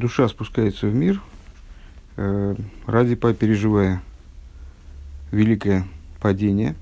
[0.00, 1.20] душа спускается в мир,
[2.16, 2.56] э,
[2.86, 4.02] ради переживая
[5.30, 5.86] великое
[6.20, 6.74] падение,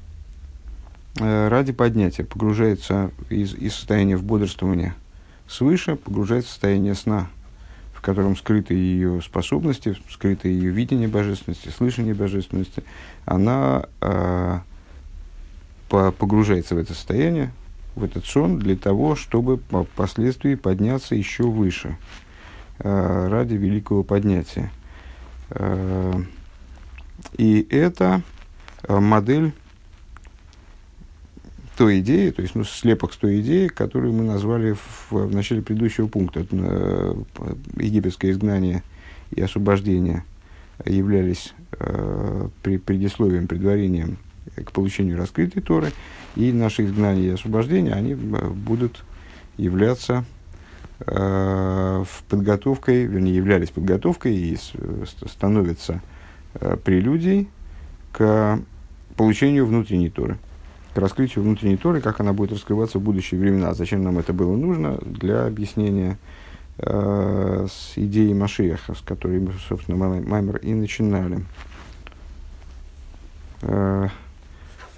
[1.21, 4.95] э, ради поднятия, погружается из, из состояния в бодрствование
[5.47, 7.29] свыше, погружается в состояние сна,
[7.93, 12.85] в котором скрыты ее способности, скрыто ее видение божественности, слышание божественности,
[13.27, 14.61] она э,
[15.89, 17.51] погружается в это состояние,
[17.97, 21.97] в этот сон для того, чтобы впоследствии подняться еще выше
[22.81, 24.71] ради великого поднятия.
[25.51, 26.15] Э,
[27.37, 28.23] и это
[28.85, 29.53] э, модель
[31.77, 35.63] той идеи, то есть ну, слепок с той идеи, которую мы назвали в, в начале
[35.63, 36.47] предыдущего пункта.
[36.51, 37.15] Э,
[37.77, 38.83] египетское изгнание
[39.31, 40.25] и освобождение
[40.85, 44.19] являлись э, при, предисловием, предварением
[44.55, 45.93] к получению раскрытой Торы,
[46.37, 48.17] и наши изгнания и освобождения, они э,
[48.49, 49.05] будут
[49.57, 50.38] являться э,
[51.07, 54.73] в подготовкой, вернее, являлись подготовкой и с,
[55.27, 56.03] становятся
[56.55, 57.49] э, прелюдией
[58.13, 58.59] к
[59.17, 60.39] получению внутренней Торы,
[60.95, 63.75] к раскрытию внутренней Торы, как она будет раскрываться в будущие времена.
[63.75, 64.99] Зачем нам это было нужно?
[65.05, 66.19] Для объяснения
[66.79, 71.45] э, с идеей Машиаха, с которой мы, собственно, Маймер и начинали.
[73.63, 74.09] Э,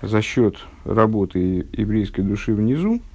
[0.02, 3.09] за счет работы еврейской души внизу э,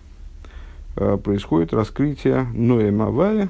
[0.96, 3.50] происходит раскрытие Ноэмавая,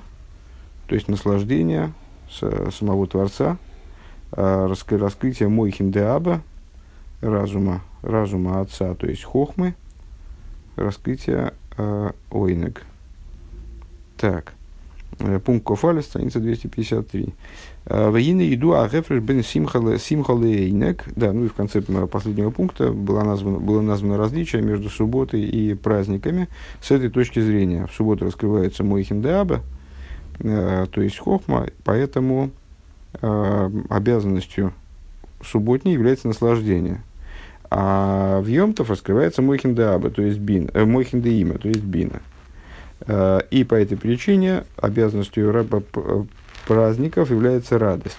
[0.88, 1.94] то есть наслаждение
[2.30, 3.58] самого Творца,
[4.32, 6.42] э, раскрытие Мойхиндеаба,
[7.22, 9.76] разума, разума Отца, то есть Хохмы,
[10.76, 12.84] раскрытие э, Ойнег.
[14.18, 14.55] Так.
[15.20, 17.34] Э, пункт Кофаля, страница 253.
[17.86, 21.04] Э, Воины еду агефреш бен симхалейнек.
[21.16, 25.74] Да, ну и в конце последнего пункта было названо, было названо различие между субботой и
[25.74, 26.50] праздниками.
[26.82, 29.22] С этой точки зрения в субботу раскрывается Мойхин
[30.40, 32.52] э, то есть Хохма, поэтому
[33.90, 34.74] обязанностью
[35.42, 37.02] субботней является наслаждение.
[37.72, 40.84] А в Йомтов раскрывается Мойхин то есть бин, э,
[41.58, 42.22] то есть бина.
[43.02, 45.82] Э, и по этой причине обязанностью раба
[46.68, 48.18] праздников является радость.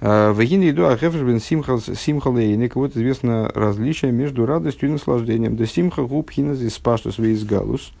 [0.00, 2.76] Э, Вагин еду ахефрбен симхалейник.
[2.76, 5.56] Вот известно различие между радостью и наслаждением.
[5.56, 7.92] Да симха губ хиназ из паштус галус.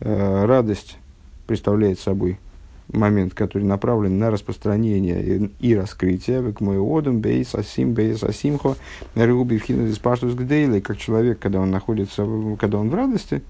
[0.00, 0.98] Э, радость
[1.46, 2.38] представляет собой
[2.92, 8.76] момент, который направлен на распространение и раскрытие, к мой одам, бейс, асим, бейс, асимхо,
[9.14, 12.26] рюби в хиназ паштус гдейли, как человек, когда он находится,
[12.58, 13.42] когда он в радости,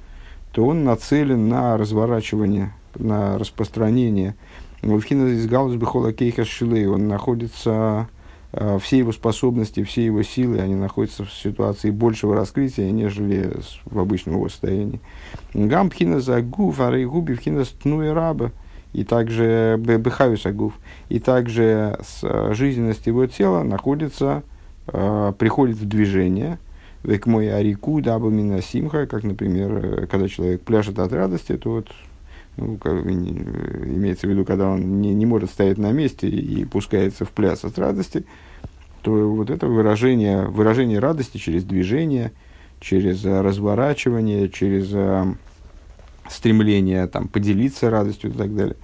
[0.53, 4.34] то он нацелен на разворачивание, на распространение.
[4.82, 8.09] Вовхина из Галус Бехола Кейха Шилей, он находится,
[8.53, 13.98] э, все его способности, все его силы, они находятся в ситуации большего раскрытия, нежели в
[13.98, 15.00] обычном его состоянии.
[15.54, 18.53] Гампхина за гуф, арейгуби вхина стнуя раба,
[18.92, 20.72] и также бехаюс агуф,
[21.09, 24.44] и также э, жизненность его тела находится,
[24.86, 26.59] э, приходит в движение–
[27.09, 28.31] Век мой арику даба
[28.61, 31.89] симха, как, например, э, когда человек пляшет от радости, то вот
[32.59, 36.67] ну, как, э, имеется в виду, когда он не, не может стоять на месте и
[36.67, 38.27] пускается в пляс от радости,
[39.01, 42.33] то вот это выражение, выражение радости через движение,
[42.79, 44.95] через э, разворачивание, через
[46.29, 48.77] стремление там, поделиться радостью и так далее.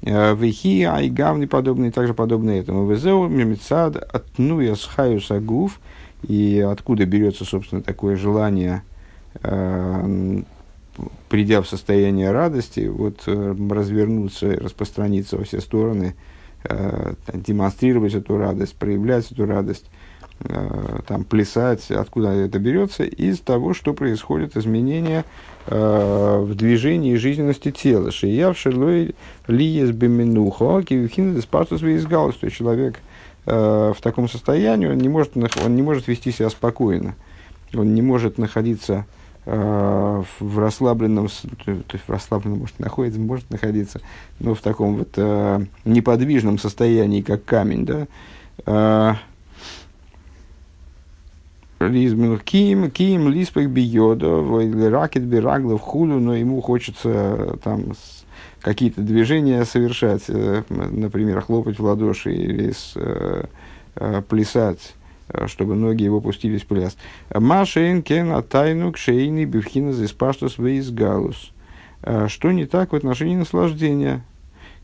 [0.00, 2.90] Вехи, айгавны подобные, также подобные этому.
[2.90, 5.78] Везеу, мемицад, атнуя схаю сагув–
[6.22, 8.82] и откуда берется, собственно, такое желание,
[9.42, 10.42] э,
[11.28, 16.14] придя в состояние радости, вот э, развернуться, распространиться во все стороны,
[16.64, 19.86] э, демонстрировать эту радость, проявлять эту радость,
[20.40, 25.24] э, там, плясать, откуда это берется, из того, что происходит изменения
[25.66, 28.12] э, в движении жизненности тела.
[28.12, 29.16] Шияв шелой
[29.48, 33.00] лиес беменухо, кивхин диспартус вейсгалус, то есть человек–
[33.44, 37.16] в таком состоянии он не может, он не может вести себя спокойно.
[37.74, 39.06] Он не может находиться
[39.46, 44.00] э, в расслабленном, то есть в расслабленном может находиться, может находиться,
[44.40, 48.06] но в таком вот э, неподвижном состоянии, как камень, да.
[48.66, 49.14] Э,
[52.44, 54.28] Ким, Ким, Лиспах Биода,
[54.90, 57.94] Ракет Бираглов Худу, но ему хочется там
[58.62, 63.44] какие-то движения совершать, э, например, хлопать в ладоши или с, э,
[63.96, 64.94] э, плясать,
[65.46, 66.96] чтобы ноги его пустились пляс.
[67.34, 71.52] Машейн кен атайну кшейни бифхина зиспаштус вейс галус.
[72.26, 74.24] Что не так в отношении наслаждения,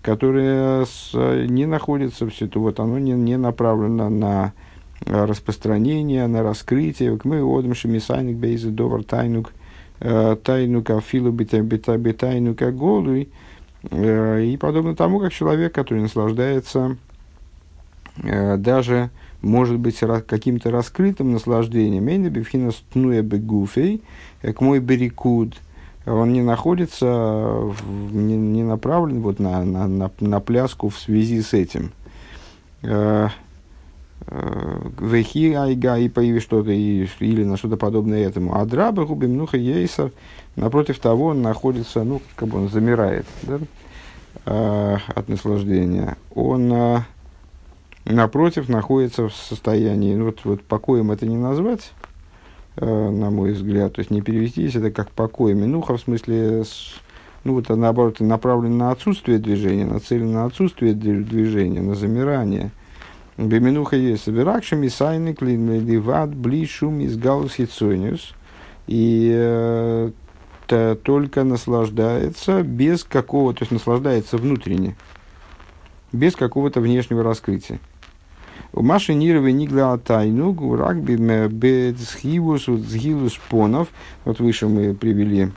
[0.02, 4.52] которое с, не находится в ситу, вот оно не, не направлено на
[5.04, 7.18] распространение, на раскрытие.
[7.24, 9.52] Мы одам шемисайник бейзы довар тайнук
[9.98, 13.28] тайнук афилу битайнука голуй.
[13.90, 16.96] И подобно тому, как человек, который наслаждается
[18.16, 19.10] даже,
[19.42, 24.02] может быть, каким-то раскрытым наслаждением, «Эйна бифхина стнуя бегуфей»,
[24.42, 25.54] к мой берикуд,
[26.04, 27.72] он не находится,
[28.10, 31.92] не направлен вот на, на, на, на пляску в связи с этим.
[34.30, 38.58] Вехи айга и появилось что-то или на что-то подобное этому.
[38.58, 40.12] А драба губим нуха ейсер,
[40.56, 43.58] напротив того, он находится, ну, как бы он замирает да,
[44.44, 46.16] э, от наслаждения.
[46.34, 46.98] Он, э,
[48.04, 51.92] напротив, находится в состоянии, ну, вот, вот покоем это не назвать,
[52.76, 55.54] э, на мой взгляд, то есть не перевести это как покой.
[55.54, 56.64] Минуха в смысле,
[57.44, 62.72] ну, вот, наоборот, направлен на отсутствие движения, нацелен на отсутствие движения, на замирание–
[63.38, 68.34] Беминуха есть собиракшим и сайник ливат блишум из галус хитсониус.
[68.88, 70.10] И э,
[70.66, 74.96] только наслаждается без какого, то есть наслаждается внутренне,
[76.12, 77.78] без какого-то внешнего раскрытия.
[78.72, 83.88] У Маши Нировой Нигла Тайну, Гурак Бедсхивус, Згилус Понов.
[84.24, 85.52] Вот выше мы привели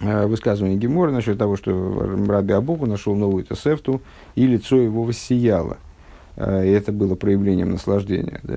[0.00, 4.02] э, высказывание Гемора насчет того, что Раби Абуку нашел новую Тесефту,
[4.34, 5.78] и лицо его воссияло.
[6.38, 8.40] Э, и это было проявлением наслаждения.
[8.44, 8.56] Да?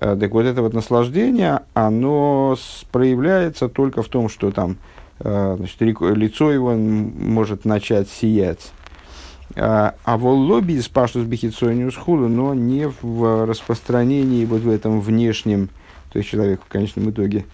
[0.00, 2.56] Э, так вот, это вот наслаждение, оно
[2.90, 4.76] проявляется только в том, что там
[5.20, 8.72] э, значит, лицо его может начать сиять.
[9.56, 15.70] А в лобби из паштус бихицониус худу, но не в распространении вот в этом внешнем,
[16.12, 17.46] то есть человек в конечном итоге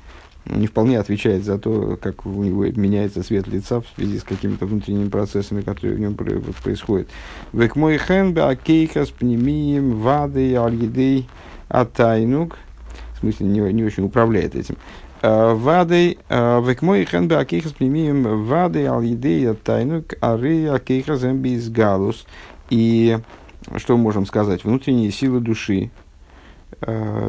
[0.49, 4.67] не вполне отвечает за то, как у него меняется цвет лица в связи с какими-то
[4.67, 7.09] внутренними процессами, которые в нем происходят.
[7.53, 11.29] Век мой хенбе акейхас пнемием вады альгидей
[11.69, 12.59] атайнук.
[13.17, 14.77] В смысле, не, не очень управляет этим.
[15.23, 22.27] А, вады, а, век мой хенбе акейхас пнемием вады альгидей атайнук ары акейхас эмбис галус.
[22.71, 23.19] И
[23.77, 24.65] что мы можем сказать?
[24.65, 25.91] Внутренние силы души,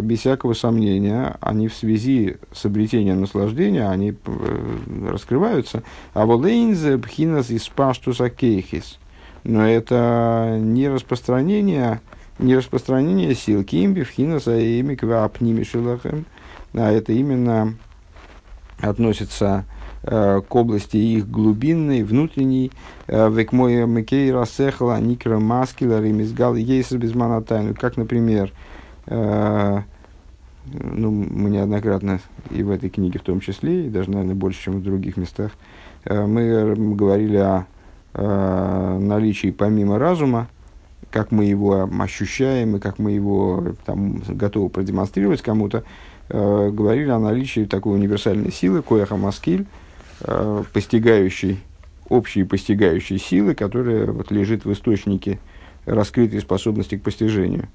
[0.01, 5.83] без всякого сомнения, они в связи с обретением наслаждения, они э, раскрываются.
[6.13, 8.99] А волейнзе бхинас из паштуса кейхис.
[9.43, 12.01] Но это не распространение,
[12.39, 16.25] не распространение сил кимби бхинаса и миквапнимишилахем,
[16.73, 17.75] а это именно
[18.81, 19.65] относится
[20.03, 22.71] э, к области их глубинной, внутренней,
[23.07, 28.66] век мой макей рассехала никра маскила ремизгал ейсер без манатайну, как, например, Э,
[30.73, 32.19] ну, мы неоднократно
[32.51, 35.51] и в этой книге в том числе, и даже, наверное, больше, чем в других местах,
[36.05, 37.65] э, мы говорили о,
[38.13, 40.47] о наличии помимо разума,
[41.11, 45.83] как мы его ощущаем и как мы его там, готовы продемонстрировать кому-то,
[46.29, 49.65] э, говорили о наличии такой универсальной силы, кояха маскиль,
[50.21, 51.59] э, постигающей,
[52.09, 55.39] общей постигающей силы, которая вот, лежит в источнике
[55.85, 57.69] раскрытой способности к постижению.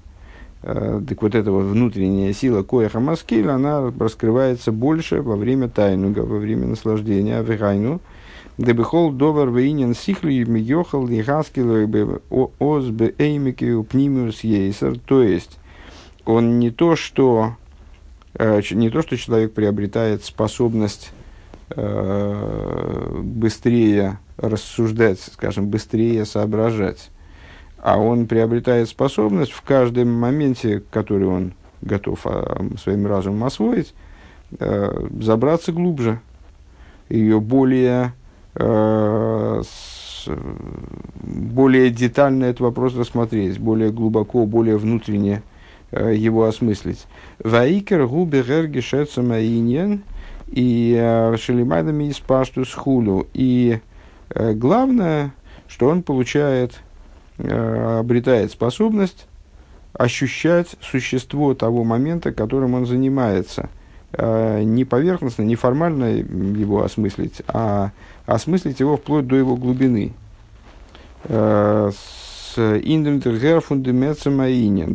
[0.63, 6.21] Э, так вот эта вот внутренняя сила коеха маскиль, она раскрывается больше во время тайнуга,
[6.21, 7.99] во время наслаждения, авирайну.
[8.57, 11.89] Дебихол довар вейнин сихли мигехал и хаскил
[12.59, 14.99] оз бе эймики пнимиус ейсер.
[14.99, 15.59] То есть,
[16.25, 17.57] он не то, что,
[18.35, 21.11] э, не то, что человек приобретает способность
[21.71, 27.09] э, быстрее рассуждать, скажем, быстрее соображать,
[27.83, 33.93] а он приобретает способность в каждом моменте, который он готов а, своим разумом освоить,
[34.57, 36.21] э, забраться глубже,
[37.09, 38.13] ее более,
[38.55, 39.63] э,
[41.23, 45.43] более детально этот вопрос рассмотреть, более глубоко, более внутренне
[45.91, 47.05] э, его осмыслить.
[47.43, 50.03] Ваикер губе герги шецамаиньен
[50.47, 53.27] и шелимайдами из паштус хулю.
[53.33, 53.81] И
[54.33, 55.33] главное,
[55.67, 56.79] что он получает
[57.37, 59.27] обретает способность
[59.93, 63.69] ощущать существо того момента, которым он занимается.
[64.13, 67.91] Э, не поверхностно, не формально его осмыслить, а
[68.25, 70.13] осмыслить его вплоть до его глубины.
[71.25, 72.79] Э, с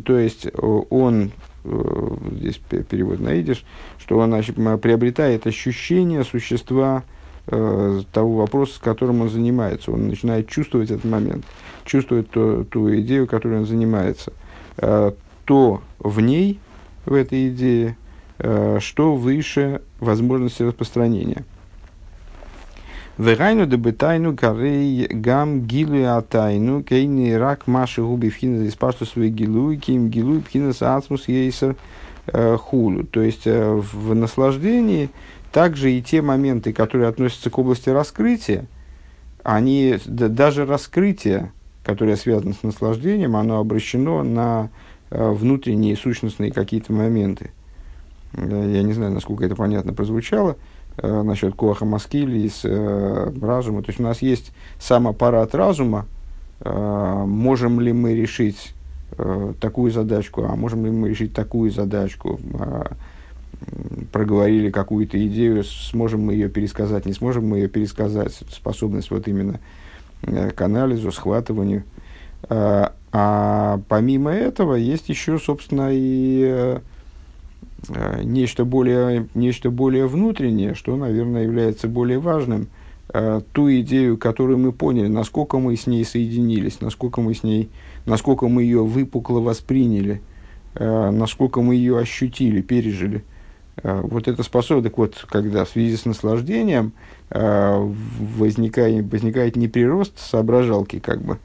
[0.02, 0.46] то есть
[0.90, 1.32] он,
[1.64, 3.64] здесь перевод на идиш,
[3.98, 4.30] что он
[4.78, 7.02] приобретает ощущение существа
[7.48, 9.90] того вопроса, с которым он занимается.
[9.90, 11.44] Он начинает чувствовать этот момент
[11.88, 14.32] чувствует ту, ту идею, которой он занимается,
[14.76, 15.12] э,
[15.44, 16.60] то в ней,
[17.04, 17.96] в этой идее,
[18.38, 21.44] э, что выше возможности распространения.
[23.16, 29.76] Вегайну дебетайну карей гам гилу атайну кейни рак маши губи вхина из пашту свои гилу
[29.76, 31.74] ким гилу вхина ацмус ейсер
[32.28, 33.02] э, хулу.
[33.04, 35.10] То есть в наслаждении
[35.52, 38.66] также и те моменты, которые относятся к области раскрытия,
[39.42, 41.52] они, да, даже раскрытие,
[41.82, 44.68] которое связано с наслаждением, оно обращено на
[45.10, 47.50] э, внутренние сущностные какие-то моменты.
[48.34, 50.56] Э, я не знаю, насколько это понятно прозвучало
[50.98, 53.82] э, насчет Коаха Маскили с э, разума.
[53.82, 56.06] То есть у нас есть сам аппарат разума.
[56.60, 58.74] Э, можем ли мы решить
[59.16, 62.38] э, такую задачку, а можем ли мы решить такую задачку?
[62.52, 62.84] Э,
[64.12, 69.60] проговорили какую-то идею, сможем мы ее пересказать, не сможем мы ее пересказать, способность вот именно
[70.22, 71.84] э, к анализу, схватыванию.
[72.48, 76.78] А, а помимо этого есть еще, собственно, и э,
[77.88, 82.68] э, нечто более, нечто более внутреннее, что, наверное, является более важным.
[83.54, 87.70] Ту идею, которую мы поняли, насколько мы с ней соединились, насколько мы с ней,
[88.04, 90.20] насколько мы ее выпукло восприняли,
[90.74, 93.37] насколько мы ее ощутили, пережили– Э,
[93.82, 96.92] вот эта способность, так вот, когда в связи с наслаждением
[97.30, 97.92] э,
[98.36, 101.38] возникает, возникает не прирост соображалки, как бы,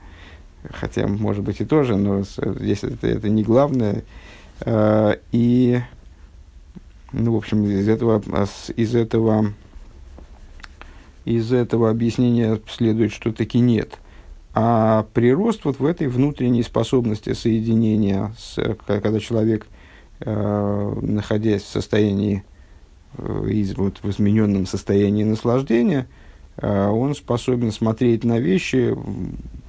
[0.71, 4.03] хотя, может быть, и тоже, но здесь это, это не главное.
[4.61, 5.81] Э, и,
[7.11, 8.21] ну, в общем, из этого,
[8.75, 9.53] из этого,
[11.25, 13.99] из этого объяснения следует, что таки нет.
[14.55, 19.67] А прирост вот в этой внутренней способности соединения, с, когда человек
[20.25, 22.43] находясь в состоянии,
[23.17, 26.07] э, из, вот, в измененном состоянии наслаждения,
[26.57, 28.95] э, он способен смотреть на вещи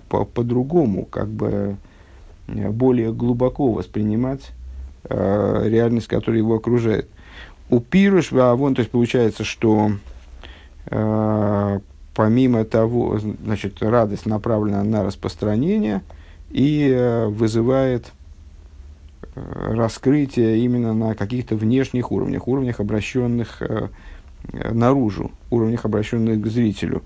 [0.09, 1.77] по- по-другому, как бы
[2.47, 4.53] более глубоко воспринимать
[5.09, 7.09] реальность, которая его окружает.
[7.71, 9.93] У Пируш, а вон, то есть получается, что
[12.15, 16.03] помимо того, значит, радость направлена на распространение
[16.51, 18.13] и вызывает
[19.35, 23.89] раскрытие именно на каких-то внешних уровнях, уровнях, обращенных э,
[24.53, 27.03] наружу, уровнях, обращенных к зрителю.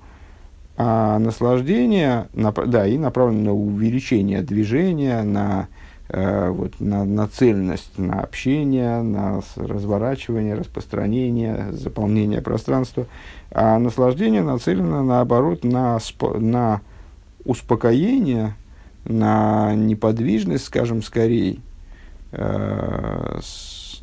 [0.76, 5.68] А наслаждение, да, и направлено на увеличение движения, на,
[6.08, 13.06] э, вот, на нацеленность на общение, на разворачивание, распространение, заполнение пространства.
[13.50, 15.98] А наслаждение нацелено, наоборот, на,
[16.36, 16.80] на
[17.44, 18.54] успокоение,
[19.04, 21.58] на неподвижность, скажем, скорее,
[22.32, 23.40] э,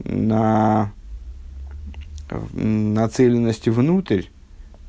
[0.03, 0.91] на
[2.53, 4.23] нацеленность внутрь,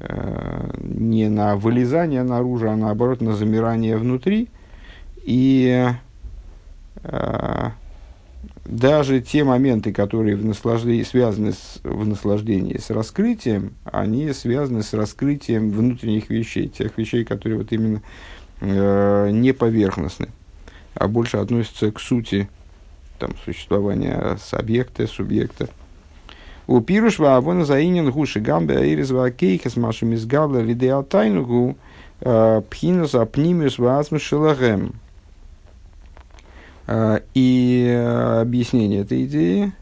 [0.00, 4.48] э, не на вылезание наружу, а наоборот на замирание внутри.
[5.24, 5.88] И
[7.02, 7.70] э,
[8.64, 14.92] даже те моменты, которые в наслаждении, связаны с, в наслаждении с раскрытием, они связаны с
[14.92, 18.02] раскрытием внутренних вещей, тех вещей, которые вот именно
[18.60, 20.28] э, не поверхностны,
[20.94, 22.48] а больше относятся к сути
[23.18, 25.68] там, существования с объекта, субъекта.
[26.66, 31.76] У пируш ваавона заинен гуши гамбе аирис ваакейхас машем из габла лидеал тайнугу
[32.20, 34.94] э, пхинус апнимиус ваасму шелагем.
[36.88, 39.72] Э, и э, объяснение этой идеи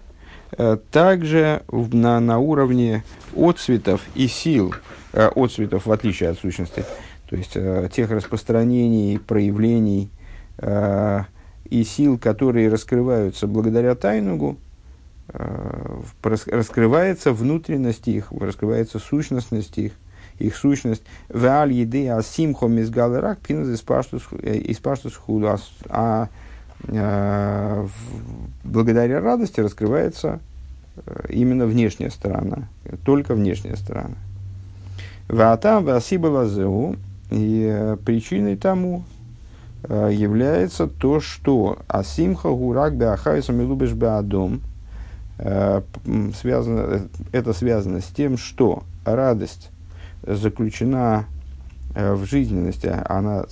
[0.93, 3.03] также на, на уровне
[3.37, 4.73] отцветов и сил,
[5.13, 6.85] отцветов в отличие от сущности,
[7.29, 7.57] то есть
[7.93, 10.11] тех распространений, проявлений,
[11.71, 14.57] и сил, которые раскрываются благодаря тайнугу,
[15.29, 19.93] э, раскрывается внутренность их, раскрывается сущностность их,
[20.39, 21.03] их сущность.
[21.29, 25.49] Веаль еды асимхо мизгалерак пиназ испаштус худу.
[25.49, 26.29] А, а
[26.89, 27.87] э,
[28.63, 30.41] благодаря радости раскрывается
[30.97, 32.69] э, именно внешняя сторона,
[33.05, 34.17] только внешняя сторона.
[35.29, 36.97] Ваатам васибалазеу,
[37.31, 39.14] и причиной тому Э,
[39.89, 44.63] является то, что Асимха Гурак Беахайса Милубиш Беадом
[45.39, 45.83] э,
[46.41, 49.71] связано, это связано с тем, что радость
[50.23, 51.27] заключена
[51.95, 53.45] э, в жизненности, она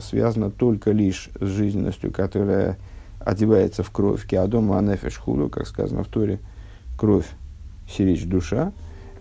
[0.00, 2.78] связана только лишь с жизненностью, которая
[3.20, 4.26] одевается в кровь.
[4.26, 6.38] Киадом Анефеш Худу, как сказано в Торе,
[6.96, 7.26] кровь,
[7.88, 8.72] сиречь душа.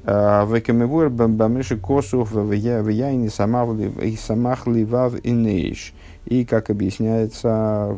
[0.05, 5.93] Векамевуэр бамеши косух в яйни самах ливав инейш.
[6.25, 7.97] И, как объясняется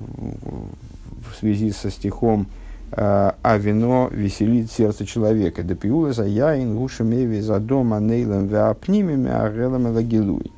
[1.30, 2.48] в связи со стихом
[2.92, 5.64] «А вино веселит сердце человека».
[5.64, 10.52] «Да пиула за яин гушемеви за дома нейлем веапнимими арелам лагилуй».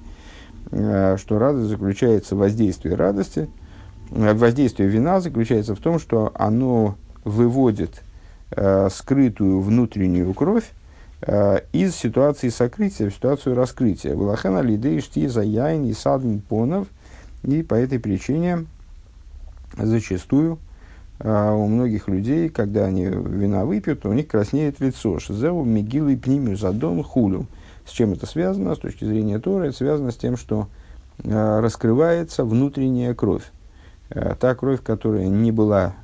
[0.72, 3.50] Что радость заключается в воздействии радости,
[4.12, 8.04] воздействие вина заключается в том, что оно выводит
[8.52, 10.70] э, скрытую внутреннюю кровь
[11.22, 14.16] э, из ситуации сокрытия в ситуацию раскрытия.
[14.16, 16.88] Вылахена лидей шти за яин и садм понов–
[17.44, 18.66] и по этой причине
[19.78, 20.60] зачастую
[21.20, 25.20] а, у многих людей, когда они вина выпьют, у них краснеет лицо.
[25.20, 27.46] Шизеу мигилы пнимю задом хулю.
[27.86, 28.76] С чем это связано?
[28.76, 30.68] С точки зрения Торы, это связано с тем, что
[31.24, 33.52] э, раскрывается внутренняя кровь.
[34.10, 35.96] Э, та кровь, которая не была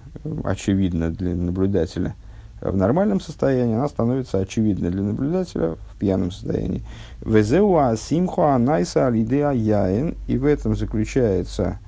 [0.44, 2.16] очевидна для наблюдателя
[2.62, 6.84] в нормальном состоянии, она становится очевидной для наблюдателя в пьяном состоянии.
[7.22, 10.16] Везеуа симхуа найса алидеа яин.
[10.28, 11.80] И в этом заключается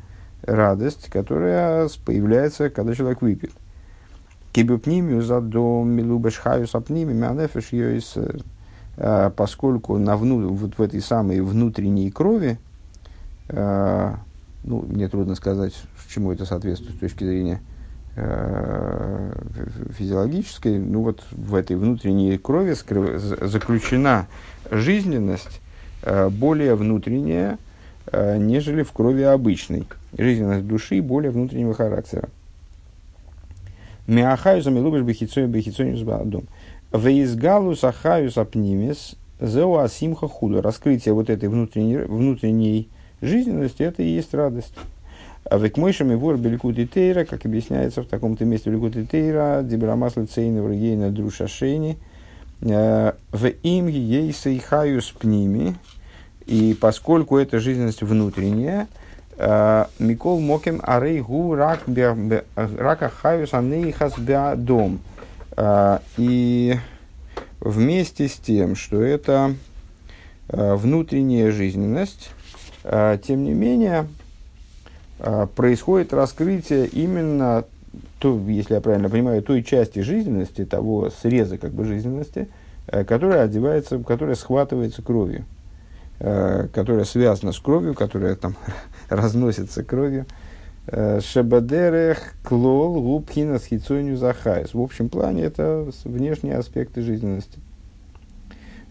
[0.43, 3.51] радость, которая появляется, когда человек выпьет.
[4.51, 8.15] Кибюпнимию задом милубешхаю сапними мянефеш йойс
[8.97, 12.57] а, поскольку на вну, вот в этой самой внутренней крови,
[13.49, 14.13] э,
[14.63, 15.73] ну, мне трудно сказать,
[16.17, 17.61] чему это соответствует с точки зрения
[19.97, 24.27] физиологической, ну вот в этой внутренней крови скрыв, заключена
[24.71, 25.61] жизненность
[26.01, 27.59] э, более внутренняя,
[28.11, 29.87] э, нежели в крови обычной.
[30.17, 32.29] Жизненность души более внутреннего характера.
[34.07, 35.93] Миахаю замилубиш бехицой бехицой
[36.25, 36.45] дом.
[36.93, 40.61] Веизгалус ахаюс апнимис зеу асимха худа.
[40.61, 42.89] Раскрытие вот этой внутренней, внутренней
[43.21, 44.73] жизненности, это и есть радость.
[45.49, 49.61] А век мойшами вор беликут и тейра, как объясняется в таком-то месте беликут и тейра,
[49.63, 51.97] дибрамаслы цейна врагейна друша шейни,
[52.61, 55.75] э, в им ейса и хаюс пними,
[56.45, 58.87] и поскольку эта жизненность внутренняя,
[59.37, 64.99] э, Микол Моким Арейгу Рака Хаюс Анейхас Беадом.
[65.59, 66.75] А, и
[67.61, 69.55] вместе с тем, что это
[70.49, 72.29] внутренняя жизненность,
[72.83, 74.07] тем не менее,
[75.55, 77.65] происходит раскрытие именно,
[78.19, 82.47] то, если я правильно понимаю, той части жизненности, того среза как бы жизненности,
[82.85, 85.45] которая одевается, которая схватывается кровью,
[86.19, 88.55] которая связана с кровью, которая там
[89.09, 90.25] разносится кровью.
[90.89, 94.73] Э, Шебадерех, клол, губхина, схицонию, захайс.
[94.73, 97.59] В общем плане это внешние аспекты жизненности.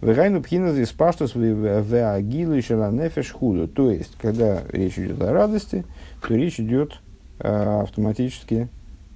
[0.03, 3.67] Вегайну пхина здесь паштус веагилу и шеланефеш худу.
[3.67, 5.87] То есть, когда речь идет о радости,
[6.23, 7.01] то речь идет
[7.39, 8.69] а, автоматически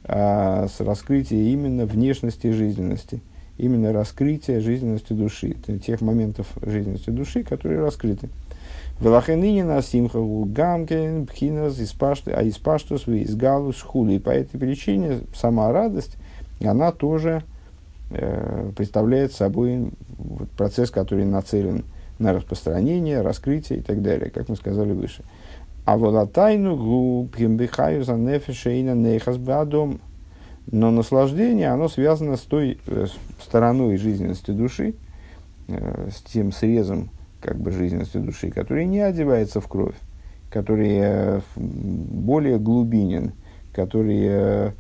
[0.05, 3.21] а, с раскрытия именно внешности жизненности.
[3.59, 5.55] Именно раскрытия жизненности души.
[5.85, 8.31] Тех моментов жизненности души, которые раскрыты.
[9.01, 14.15] Велахенине на симхаву гамкен пхинас а испаштус из галус хули.
[14.15, 16.17] И по этой причине сама радость,
[16.63, 17.43] она тоже
[18.11, 19.91] э, представляет собой
[20.57, 21.85] процесс, который нацелен
[22.19, 25.25] на распространение, раскрытие и так далее, как мы сказали выше.
[25.85, 30.01] А волатайну губхимбихаю за нефешейна нейхас бадом.
[30.71, 33.07] Но наслаждение, оно связано с той э,
[33.43, 34.95] стороной жизненности души,
[35.69, 39.97] э, с тем срезом, как бы жизненности души, который не одевается в кровь,
[40.49, 43.33] который э, более глубинен,
[43.73, 44.73] который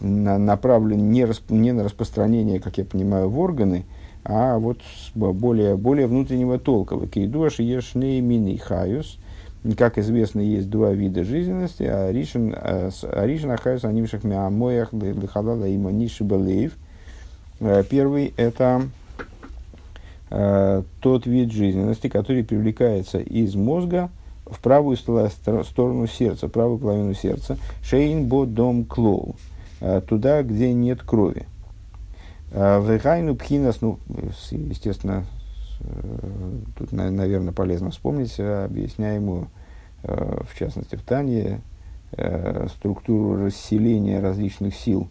[0.00, 3.84] на, направлен не, расп, не на распространение, как я понимаю, в органы,
[4.24, 4.78] а вот
[5.14, 6.98] более, более внутреннего толка.
[7.06, 9.18] Кейдуаш ешней мини хаюс.
[9.74, 11.82] Как известно, есть два вида жизненности.
[11.82, 16.24] А ришен а хаюс анимших миамоях лихалала има ниши
[17.60, 18.82] э, Первый– это
[20.30, 24.10] э, тот вид жизненности, который привлекается из мозга
[24.44, 29.34] в правую сторону сердца, правую половину сердца, шейн дом клоу,
[29.80, 31.46] э, туда, где нет крови.
[32.52, 33.98] Э, Вегайну пхинас, ну,
[34.50, 35.35] естественно, э,
[36.76, 39.48] тут, наверное, полезно вспомнить объясняемую,
[40.02, 41.60] в частности, в Тане,
[42.76, 45.08] структуру расселения различных сил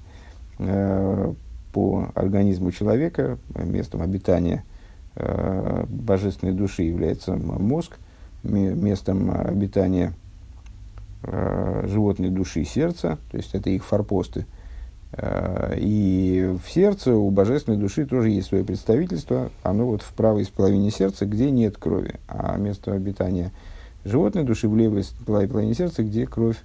[0.58, 4.64] по организму человека, местом обитания–
[5.18, 7.98] Э, божественной души является мозг,
[8.44, 10.14] местом обитания
[11.24, 14.46] э, животной души сердца, то есть это их форпосты.
[15.18, 20.48] Э, и в сердце у божественной души тоже есть свое представительство, оно вот в правой
[20.56, 23.52] половине сердца, где нет крови, а место обитания
[24.04, 26.58] животной души в левой половине сердца, где кровь,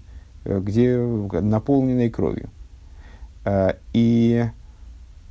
[0.45, 2.51] где наполненной кровью.
[3.95, 4.45] И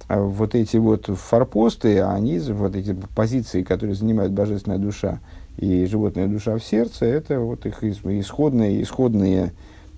[0.09, 5.19] а вот эти вот форпосты, они, вот эти позиции, которые занимает божественная душа
[5.57, 8.71] и животная душа в сердце, это вот их исходная,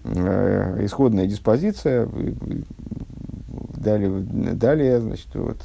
[0.04, 2.10] э, исходная диспозиция.
[3.82, 5.58] Далее, далее значит, вот,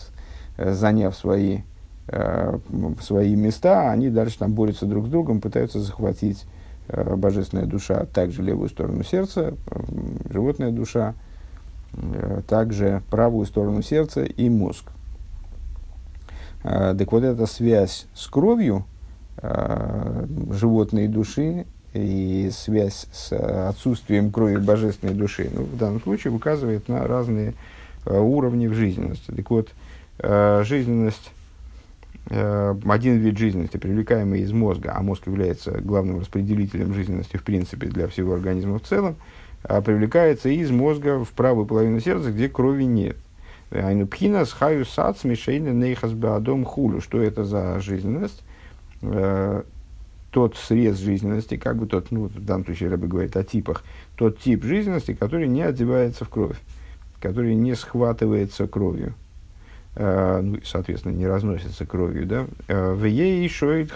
[0.56, 1.60] заняв свои,
[2.08, 2.58] э,
[3.00, 6.44] свои места, они дальше там борются друг с другом, пытаются захватить
[6.88, 9.54] э, божественная душа, также левую сторону сердца,
[10.30, 11.14] животная душа–
[11.96, 14.84] Э, также правую сторону сердца и мозг.
[16.62, 18.84] Э, так вот эта связь с кровью
[19.38, 23.32] э, животной души и связь с
[23.68, 27.54] отсутствием крови божественной души, ну, в данном случае указывает на разные
[28.06, 29.30] уровни в жизненности.
[29.30, 29.70] Так вот,
[30.18, 31.32] жизненность
[32.28, 38.08] один вид жизненности, привлекаемый из мозга, а мозг является главным распределителем жизненности в принципе для
[38.08, 39.16] всего организма в целом,
[39.62, 43.16] привлекается из мозга в правую половину сердца, где крови нет.
[43.70, 47.00] Айнупхина с хаю сац мишейна нейхас беадом хулю.
[47.00, 48.42] Что это за жизненность?
[50.30, 53.84] Тот срез жизненности, как бы тот, ну, в данном случае Рэбе говорит о типах,
[54.16, 56.58] тот тип жизненности, который не одевается в кровь,
[57.20, 59.14] который не схватывается кровью.
[59.94, 62.46] Uh, ну, соответственно, не разносится кровью, да.
[62.68, 63.86] В ей еще и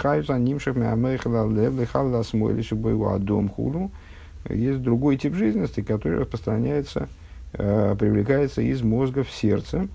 [2.23, 3.91] смойлиши бойу адом хулу.
[4.49, 7.07] Есть другой тип жизненности, который распространяется
[7.53, 9.89] Э, привлекается из мозга в сердце,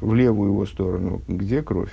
[0.00, 1.92] в левую его сторону, где кровь.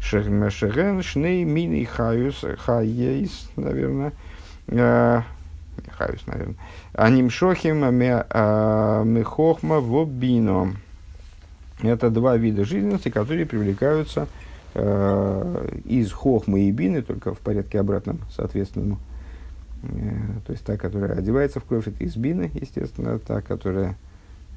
[0.00, 4.12] Шеген шней мини хаюс хаейс, наверное,
[5.90, 6.56] хаюс, наверное.
[6.94, 10.74] Аним шохим э, мехохма вобино.
[11.82, 14.28] Это два вида жизненности, которые привлекаются
[14.74, 18.98] э, из хохмы и бины, только в порядке обратном, соответственному
[19.82, 19.86] Э,
[20.46, 23.96] то есть та, которая одевается в кровь, это из бины, естественно, та, которая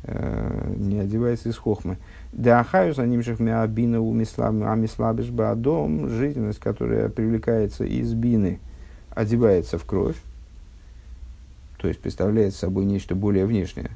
[0.03, 1.97] э, не одевается из хохмы.
[2.31, 8.59] Да ахаю за ним же бина у амислабиш бадом, жизненность, которая привлекается из бины,
[9.11, 10.17] одевается в кровь,
[11.83, 13.91] то есть представляет собой нечто более внешнее.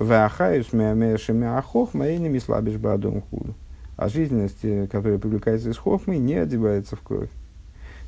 [0.00, 3.54] Вахаюс мямешами ахохма и не мислабиш бадом худу.
[3.96, 7.28] А жизненность, э, которая привлекается из хохмы, не одевается в кровь.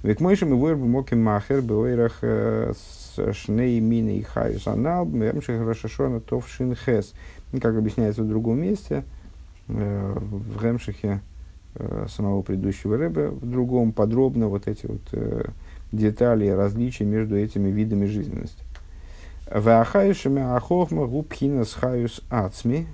[0.02, 2.72] Век мойшим и войр бумоким махер беойрах э,
[3.34, 7.12] шней мины и хаюс анал бэмших рашашона тов шин хес.
[7.62, 9.04] Как объясняется в другом месте,
[9.68, 11.20] э, в Ремшихе
[12.08, 15.54] самого предыдущего рэба, в другом подробно вот эти вот
[15.92, 18.64] детали различия между этими видами жизненности.
[19.50, 22.86] Ваахаюшами ахохма губхина с хаюс ацми.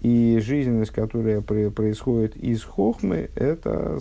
[0.00, 4.00] И жизненность, которая происходит из хохмы, это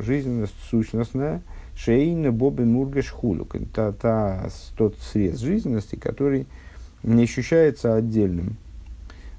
[0.00, 1.42] жизненность сущностная,
[1.74, 3.56] шейна бобы мургаш хулюк.
[3.74, 6.46] Та, та, тот срез жизненности, который
[7.02, 8.56] не ощущается отдельным.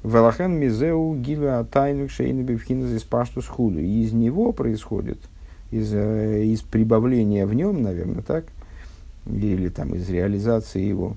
[0.03, 3.79] Велахен мизеу гилю атайнук шейна бифхина здесь паштус худу.
[3.79, 5.19] И из него происходит,
[5.71, 8.45] из, э, из прибавления в нем, наверное, так,
[9.25, 11.15] или там из реализации его,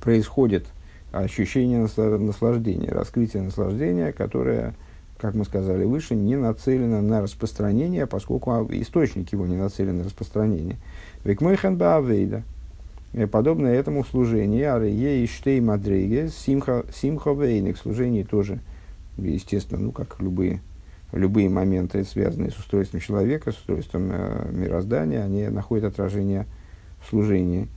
[0.00, 0.66] происходит
[1.12, 4.74] ощущение наслаждения, раскрытие наслаждения, которое
[5.22, 10.78] как мы сказали выше, не нацелено на распространение, поскольку источник его не нацелен на распространение.
[11.24, 12.42] Векмойхан баавейда.
[13.30, 17.36] Подобно этому служение, арее и штей мадреге, симха, симха
[17.80, 18.58] служение тоже,
[19.16, 20.60] естественно, ну, как любые,
[21.12, 26.46] любые моменты, связанные с устройством человека, с устройством э, мироздания, они находят отражение
[27.08, 27.68] служении.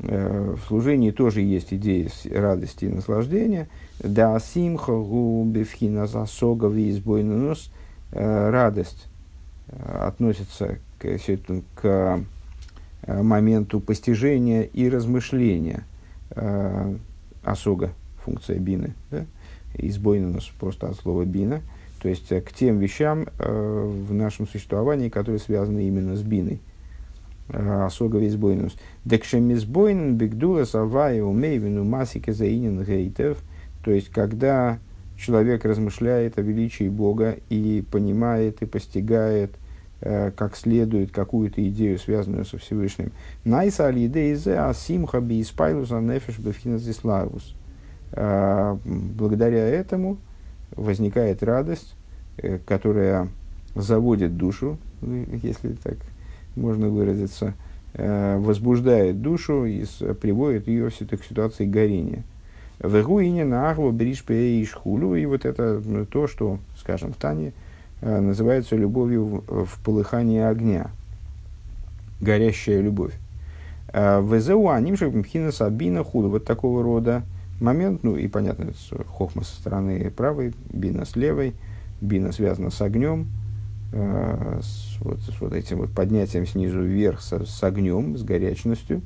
[0.00, 3.68] Э, в служении тоже есть идеи радости и наслаждения.
[4.00, 7.70] Да симха губевхина засога визбойнус.
[8.12, 9.06] Э, радость
[9.68, 11.18] э, относится к,
[11.74, 12.20] к
[13.06, 15.84] моменту постижения и размышления.
[17.44, 17.92] Осога,
[18.24, 18.94] функция бины.
[19.10, 19.26] Да?
[19.76, 21.60] Избойнус просто от слова бина.
[22.00, 26.60] То есть к тем вещам в нашем существовании, которые связаны именно с биной
[27.48, 28.74] Асога визбойнус.
[29.04, 33.38] Декшемизбойнен бигдула савая умейвину масике заинен гейтев.
[33.84, 34.78] То есть, когда
[35.16, 39.52] человек размышляет о величии Бога и понимает и постигает
[40.00, 43.12] э, как следует какую-то идею, связанную со Всевышним.
[43.44, 47.54] Найса алидейзе асимха би испайлуса нефеш бефиназиславус.
[48.12, 50.18] Э, благодаря этому
[50.74, 51.94] возникает радость,
[52.38, 53.28] э, которая
[53.74, 54.78] заводит душу,
[55.42, 55.96] если так
[56.56, 57.54] можно выразиться,
[57.94, 59.84] э, возбуждает душу и
[60.20, 62.24] приводит ее к ситуации горения.
[62.80, 65.14] Вегуине на ахву бриш и шхулю.
[65.14, 67.52] И вот это ну, то, что, скажем, в Тане
[68.00, 70.90] э, называется любовью в, в полыхании огня.
[72.20, 73.14] Горящая любовь.
[73.92, 76.28] Э, Везеу анимших мхина сабина худу.
[76.28, 77.22] Вот такого рода
[77.60, 78.72] момент, ну и понятно,
[79.06, 81.54] хохма со стороны правой, бина с левой,
[82.00, 83.28] бина связана с огнем,
[83.94, 89.02] с, вот, с вот этим вот поднятием снизу вверх с, с огнем, с горячностью,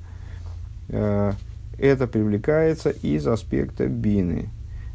[0.88, 1.32] э,
[1.78, 4.48] это привлекается из аспекта бины.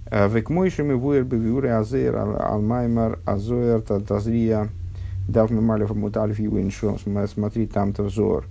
[0.08, 4.69] Э, Векмойшими вуэр бевюре азер алмаймар азоэр тазрия
[5.27, 6.97] давно малев мутальф юиншо.
[7.27, 8.45] Смотри, там-то взор.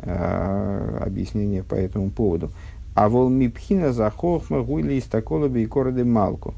[0.00, 2.50] Объяснение по этому поводу.
[2.94, 6.54] А вол мипхина захохма гуйли из такого бейкороды малку.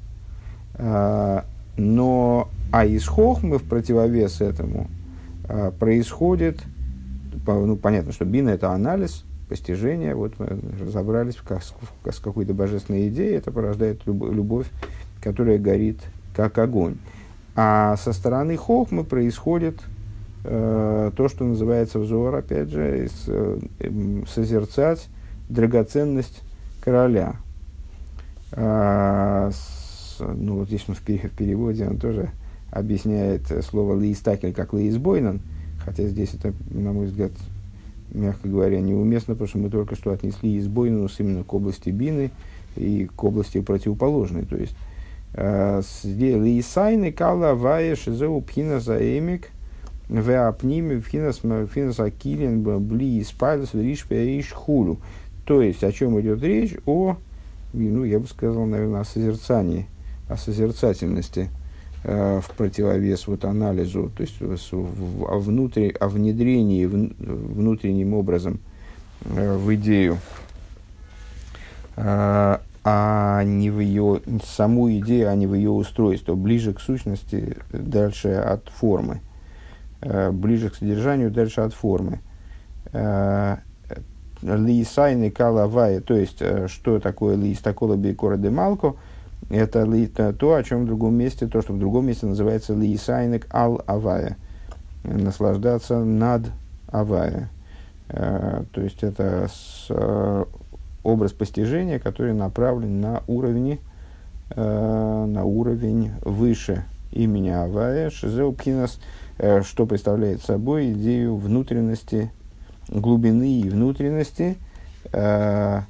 [1.77, 4.89] Но а из хохмы в противовес этому
[5.49, 6.61] а, происходит,
[7.47, 13.37] ну, понятно, что бина это анализ, постижение, вот мы разобрались как, с какой-то божественной идеей,
[13.37, 14.67] это порождает любовь,
[15.23, 16.01] которая горит
[16.35, 16.97] как огонь.
[17.55, 19.79] А со стороны хохмы происходит
[20.45, 23.59] э, то, что называется взор, опять же, с, э,
[24.29, 25.09] созерцать
[25.49, 26.43] драгоценность
[26.83, 27.37] короля.
[28.53, 29.76] А, с,
[30.21, 32.31] ну, вот здесь он в, переводе он тоже
[32.71, 35.41] объясняет слово «лиистакель» как «лиизбойнан»,
[35.85, 37.33] хотя здесь это, на мой взгляд,
[38.13, 42.31] мягко говоря, неуместно, потому что мы только что отнесли избойнус именно к области бины
[42.77, 44.45] и к области противоположной.
[44.45, 44.77] То есть,
[45.35, 49.51] э, сделали Исайны кала вая шизеу пхина заэмик
[50.09, 54.99] в апниме пхинас акилин бли испайлес риш хулю.
[55.45, 56.75] То есть, о чем идет речь?
[56.87, 57.17] О,
[57.73, 59.87] ну, я бы сказал, наверное, о созерцании,
[60.29, 61.51] о созерцательности
[62.03, 68.59] э, в противовес вот анализу, то есть в, о, внутри, о внедрении в, внутренним образом
[69.25, 70.19] э, в идею,
[71.97, 72.59] э,
[72.89, 78.29] а не в ее, саму идею, а не в ее устройство, ближе к сущности, дальше
[78.35, 79.23] от формы,
[80.01, 82.21] ближе к содержанию, дальше от формы.
[84.41, 88.95] Лисайны калавая, то есть, что такое лис такола бейкора де малко,
[89.49, 93.83] это то, о чем в другом месте, то, что в другом месте называется лисайнек ал
[93.87, 94.37] авая,
[95.05, 96.51] наслаждаться над
[96.89, 97.49] авая.
[98.09, 99.49] Э, то есть, это
[99.89, 100.45] э,
[101.03, 103.81] образ постижения, который направлен на уровень,
[104.55, 109.01] на уровень выше имени Авая, Шизеупхинас,
[109.63, 112.31] что представляет собой идею внутренности
[112.89, 114.57] глубины и внутренности,
[115.13, 115.81] э,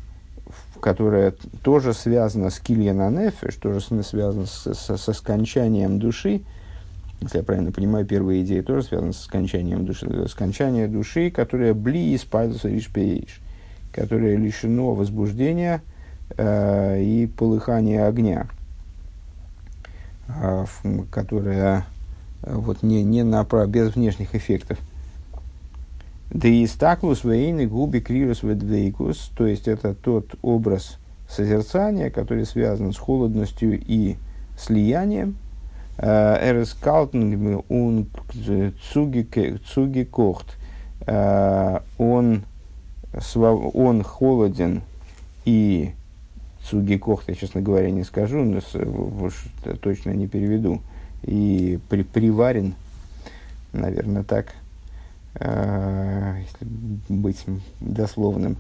[0.81, 6.43] которая тоже связана с кильянанефеш, тоже связана с, со, со скончанием души,
[7.21, 12.15] если я правильно понимаю, первая идея тоже связана с скончанием души, скончание души, которая бли
[12.15, 13.41] испальдуса ришпеиш,
[13.93, 15.83] которое лишено возбуждения
[16.37, 18.49] э, и полыхания огня,
[20.29, 20.67] э,
[21.11, 21.87] которая
[22.43, 24.79] э, вот не, не на, без внешних эффектов.
[26.31, 32.93] Да и стаклус вейны губи крирус ведвейкус, то есть это тот образ созерцания, который связан
[32.93, 34.17] с холодностью и
[34.59, 35.37] слиянием.
[35.99, 38.07] Э, Эрес калтен он
[38.93, 40.57] цуги кохт.
[41.07, 42.43] Э, он,
[43.35, 44.83] он холоден
[45.45, 45.93] и
[46.63, 48.61] цуги кохт, я, честно говоря, не скажу, но
[49.81, 50.81] точно не переведу.
[51.23, 52.75] И при, приварен,
[53.73, 54.55] наверное, так–
[55.39, 56.67] если
[57.09, 57.45] быть
[57.81, 58.57] дословным.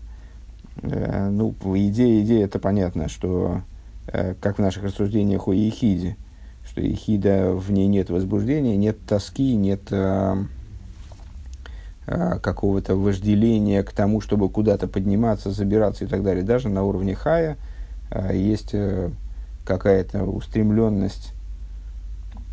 [0.82, 3.62] Э, ну, идея, идея это понятно, что
[4.08, 6.16] э, как в наших рассуждениях о ехиде,
[6.64, 9.92] что ехида, в ней нет возбуждения, нет тоски, нет
[12.06, 16.44] какого-то вожделения к тому, чтобы куда-то подниматься, забираться и так далее.
[16.44, 17.56] Даже на уровне хая
[18.32, 18.76] есть
[19.64, 21.35] какая-то устремленность Э,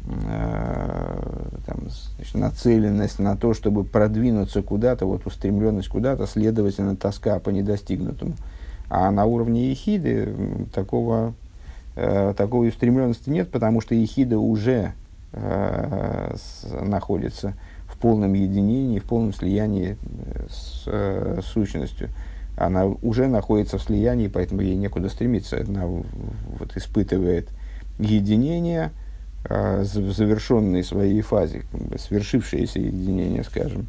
[0.06, 8.34] там, значит, нацеленность на то, чтобы продвинуться куда-то, вот устремленность куда-то, следовательно, тоска по недостигнутому.
[8.90, 10.34] А на уровне ехиды
[10.74, 11.34] такого,
[11.96, 14.94] э, такой устремленности нет, потому что ехида уже
[15.32, 17.54] э, с, находится
[17.88, 22.10] в полном единении, в полном слиянии э, с э, сущностью.
[22.58, 25.60] Она уже находится в слиянии, поэтому ей некуда стремиться.
[25.62, 27.48] Она вот, испытывает
[28.00, 28.92] единение–
[29.46, 31.64] в завершенной своей фазе,
[31.98, 33.88] свершившееся единение, скажем.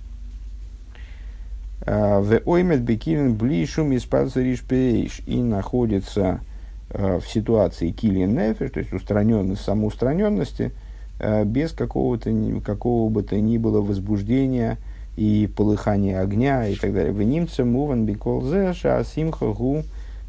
[1.86, 6.40] А, в оймет бекилен блишум из пейш и находится
[6.90, 10.72] а, в ситуации килин нефеш, то есть устраненность, самоустраненности,
[11.44, 12.32] без какого-то,
[12.64, 14.78] какого бы то ни было возбуждения
[15.16, 17.12] и полыхания огня и так далее.
[17.12, 19.84] В немце муван бикол зе шаасимха гу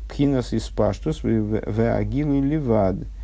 [0.07, 2.97] пхинас из паштус в агилу ливад–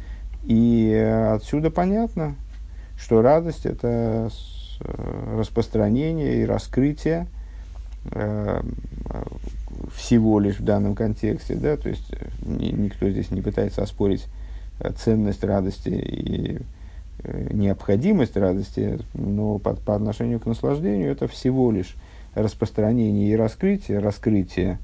[0.44, 0.94] и
[1.34, 2.36] отсюда понятно,
[2.98, 4.30] что радость– это
[4.80, 7.28] э, распространение и раскрытие
[8.12, 8.62] э,
[9.96, 14.26] всего лишь в данном контексте, да, то есть э, никто здесь не пытается оспорить
[14.98, 16.60] ценность радости и
[17.54, 21.96] необходимость радости, но по, по отношению к наслаждению это всего лишь
[22.34, 24.80] распространение и раскрытие, раскрытие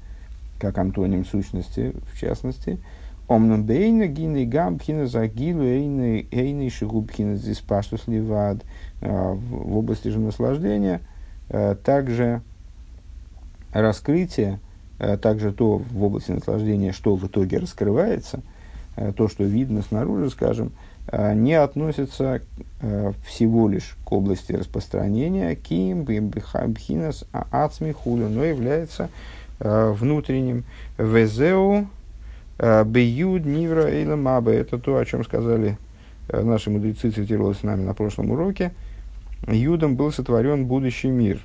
[0.60, 2.78] как антоним сущности, в частности–
[3.28, 8.64] Омнам бейна гины гам пхина загилу эйны шигу пхина здесь паштус ливад.
[9.02, 11.02] А, в области же наслаждения
[11.50, 12.40] а, также
[13.74, 14.60] раскрытие,
[14.98, 18.40] а, также то в области наслаждения, что в итоге раскрывается,
[19.16, 20.72] то, что видно снаружи, скажем,
[21.12, 22.40] не относится
[23.24, 29.08] всего лишь к области распространения ким бхинас ацми хулю, но является
[29.60, 30.64] внутренним
[30.98, 31.86] везеу
[32.58, 34.50] Беюд Нивра Эйла Маба.
[34.50, 35.78] Это то, о чем сказали
[36.28, 38.72] э, наши мудрецы цитировалось нами на прошлом уроке,
[39.46, 41.40] Юдом был сотворен будущий мир.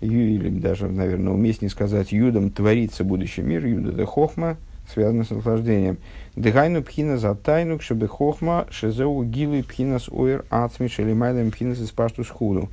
[0.00, 4.56] Или даже, наверное, уместнее сказать, Юдом творится будущий мир, Юда это хохма,
[4.92, 5.98] связано с наслаждением.
[6.34, 12.28] Дыгайну пхина за тайну, чтобы хохма шезеу гилы с оир ацми шелимайлем пхина с паштус
[12.28, 12.68] худу.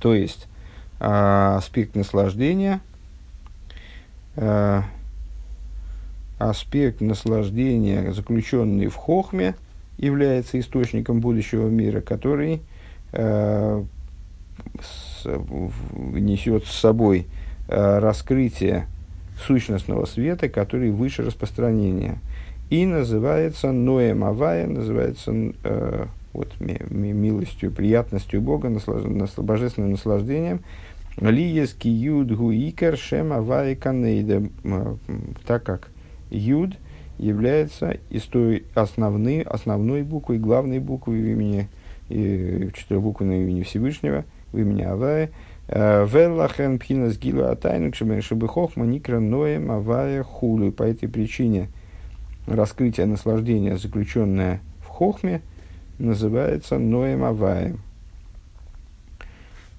[0.00, 0.48] То есть,
[0.98, 2.80] а, аспект наслаждения,
[4.36, 4.82] а,
[6.50, 9.54] аспект наслаждения, заключенный в хохме,
[9.96, 12.60] является источником будущего мира, который
[13.12, 13.82] э,
[14.80, 15.24] с,
[15.94, 17.26] несет с собой
[17.68, 18.86] э, раскрытие
[19.46, 22.18] сущностного света, который выше распространения.
[22.70, 29.92] И называется Ноем Авая, называется э, вот, ми, ми, милостью, приятностью Бога, наслаж, наслаж, божественным
[29.92, 30.60] наслаждением.
[31.16, 34.42] Лиес юд гуикер шем авая канейда.
[35.46, 35.90] Так как
[36.30, 36.74] юд
[37.18, 41.68] является из той основной, основной буквой, главной буквой в имени,
[42.08, 45.30] и, четырехбуквенной имени Всевышнего, в имени Авая.
[45.68, 47.92] Э, Веллахен пхинас гила атайну
[48.46, 50.70] хохма никра ноем авая хулу.
[50.72, 51.68] По этой причине
[52.46, 55.40] раскрытие наслаждения, заключенное в хохме,
[55.98, 57.80] называется ноем аваем.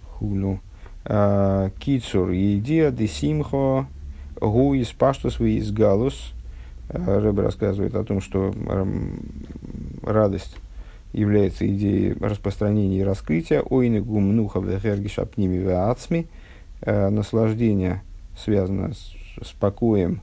[0.09, 0.59] Хулу.
[1.03, 3.85] Э, Кицур, идея десимхо
[4.41, 6.33] гу из паштус из галус.
[6.89, 8.53] Э, Рэб рассказывает о том, что
[10.03, 10.57] радость
[11.13, 13.61] является идеей распространения и раскрытия.
[13.61, 16.27] Ойны гумнуха вехергишапними веацми.
[16.81, 18.03] Э, наслаждение
[18.37, 20.21] связано с, с покоем,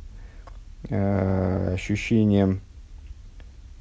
[0.89, 2.61] э, ощущением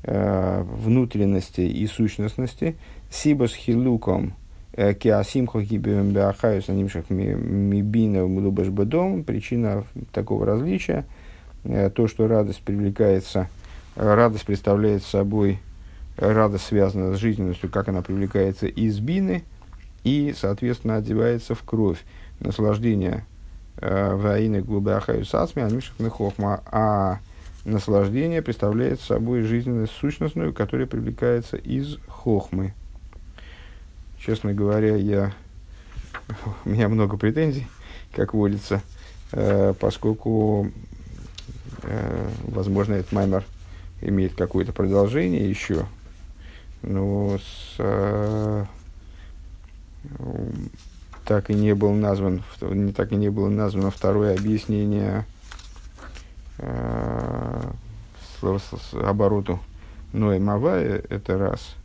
[0.03, 2.75] внутренности и сущностности.
[3.11, 4.33] Сибас хилуком
[4.75, 9.23] киасимхо гибем беахаюс анимшах мибина млубаш бедом.
[9.23, 11.05] Причина такого различия
[11.63, 13.49] то, что радость привлекается,
[13.95, 15.59] радость представляет собой
[16.17, 19.43] радость связана с жизненностью, как она привлекается из бины
[20.03, 22.03] и, соответственно, одевается в кровь.
[22.39, 23.25] Наслаждение
[23.77, 27.19] э, в аине глубахаю сасми, анишах хохма, а
[27.65, 32.73] наслаждение представляет собой жизненность сущностную, которая привлекается из хохмы.
[34.19, 35.33] Честно говоря, я,
[36.65, 37.67] у меня много претензий,
[38.15, 38.81] как водится,
[39.31, 40.90] э, поскольку, э,
[42.43, 43.43] возможно, этот маймер
[44.01, 45.85] имеет какое-то продолжение еще,
[46.81, 48.65] ну, с, э,
[51.25, 55.25] так и не был назван, не так и не было названо второе объяснение
[56.57, 57.71] э,
[58.41, 59.59] с, с обороту
[60.13, 61.75] Ноя Мавая, это раз.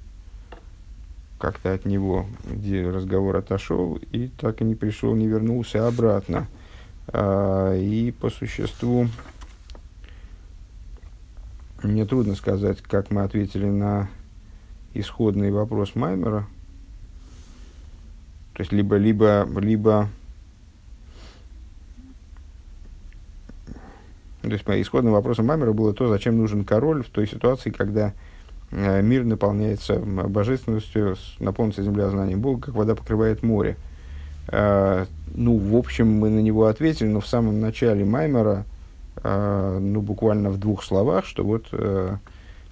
[1.38, 6.48] Как-то от него, где разговор отошел, и так и не пришел, не вернулся обратно.
[7.08, 9.08] А, и по существу
[11.86, 14.08] мне трудно сказать, как мы ответили на
[14.94, 16.46] исходный вопрос Маймера,
[18.54, 20.08] то есть либо, либо, либо,
[24.40, 28.14] то есть исходным вопросом Маймера было то, зачем нужен король в той ситуации, когда
[28.70, 33.76] э, мир наполняется божественностью, наполнится земля знанием Бога, как вода покрывает море.
[34.48, 38.64] Э, ну, в общем, мы на него ответили, но в самом начале Маймера,
[39.22, 41.72] ну, буквально в двух словах, что вот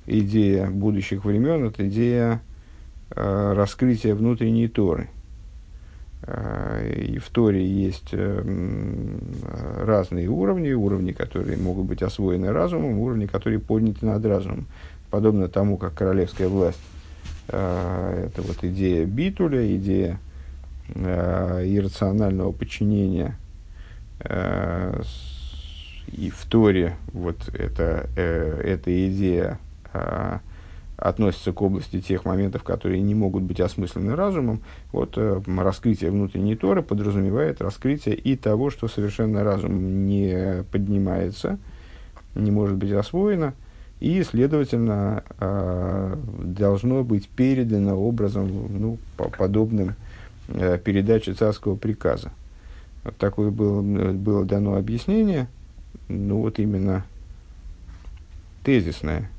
[0.07, 2.40] идея будущих времен, это идея
[3.11, 5.09] э, раскрытия внутренней Торы.
[6.22, 9.18] Э, и в Торе есть э,
[9.83, 14.66] разные уровни, уровни, которые могут быть освоены разумом, уровни, которые подняты над разумом.
[15.11, 16.80] Подобно тому, как королевская власть
[17.48, 20.18] э, это вот идея битуля, идея
[20.94, 23.37] э, иррационального подчинения
[24.20, 25.02] э,
[26.12, 29.59] и в Торе вот это, э, эта идея
[29.93, 30.38] э,
[30.97, 34.61] относится к области тех моментов, которые не могут быть осмыслены разумом,
[34.93, 41.59] вот э, раскрытие внутренней Торы подразумевает раскрытие и того, что совершенно разум не поднимается,
[42.35, 43.55] не может быть освоено,
[44.01, 49.95] и, следовательно, э, должно быть передано образом, ну, по подобным
[50.49, 52.31] э, передаче царского приказа.
[53.03, 55.49] Вот такое было, было дано объяснение,
[56.09, 57.05] ну вот именно
[58.64, 59.30] тезисное,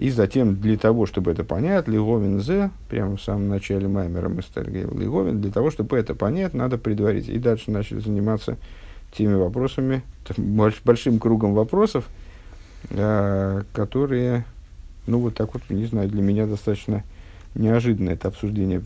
[0.00, 4.40] и затем, для того, чтобы это понять, Лиговин Зе, прямо в самом начале Маймера мы
[4.40, 7.28] стали говорить, Лиговин, для того, чтобы это понять, надо предварить.
[7.28, 8.56] И дальше начали заниматься
[9.12, 10.02] теми вопросами,
[10.38, 12.06] большим кругом вопросов,
[12.88, 14.46] э, которые,
[15.06, 17.04] ну вот так вот, не знаю, для меня достаточно
[17.54, 18.80] неожиданно это обсуждение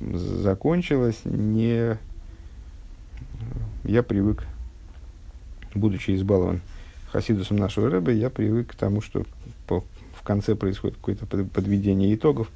[0.00, 1.20] закончилось.
[1.24, 1.98] Не...
[3.84, 4.44] Я привык,
[5.74, 6.60] будучи избалован
[7.10, 9.24] хасидусом нашего рыба, я привык к тому, что
[9.66, 9.82] по,
[10.14, 12.50] в конце происходит какое-то подведение итогов.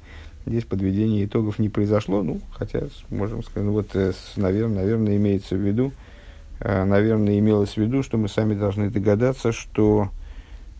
[0.45, 3.93] Здесь подведение итогов не произошло, ну, хотя, можем сказать, ну, вот,
[4.35, 5.93] наверное, наверное, имеется в виду,
[6.59, 10.09] наверное, имелось в виду, что мы сами должны догадаться, что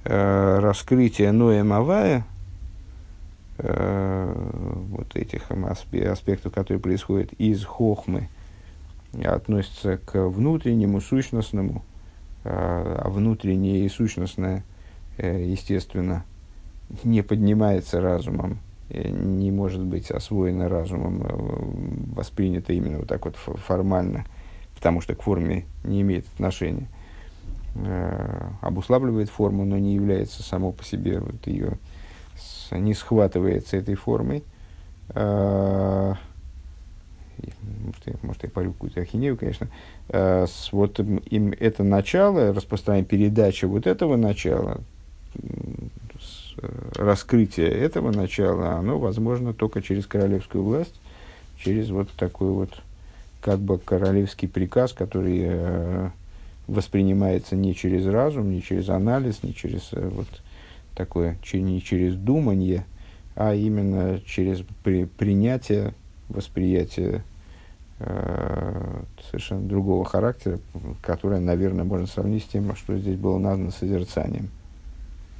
[0.04, 2.26] э, раскрытие Ноя Мавая,
[3.58, 4.34] э,
[4.90, 8.28] вот этих аспектов, которые происходят из хохмы,
[9.24, 11.84] относятся к внутреннему, сущностному,
[12.44, 14.64] внутреннее и сущностное,
[15.18, 16.26] э, естественно,
[17.04, 23.36] не поднимается разумом, э, не может быть освоено разумом, э, воспринято именно вот так вот
[23.36, 24.26] формально,
[24.76, 26.88] потому что к форме не имеет отношения.
[28.62, 31.80] Обуславливает форму, но не является само по себе, вот ее
[32.70, 34.44] не схватывается этой формой.
[37.86, 39.68] Может, я, может, я парю какую-то ахинею, конечно,
[40.10, 44.80] э, с, вот им это начало, распространение, передача вот этого начала,
[45.36, 50.96] с, э, раскрытие этого начала, оно возможно только через королевскую власть,
[51.58, 52.70] через вот такой вот
[53.42, 56.10] как бы королевский приказ, который э,
[56.68, 60.28] воспринимается не через разум, не через анализ, не через э, вот
[60.96, 62.86] такое, не через думание,
[63.36, 65.94] а именно через при, принятие,
[66.30, 67.24] восприятие
[68.06, 70.60] Э, совершенно другого характера,
[71.02, 74.50] которое, наверное, можно сравнить с тем, что здесь было названо созерцанием.